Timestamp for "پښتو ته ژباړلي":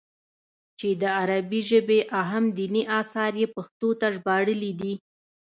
3.55-4.71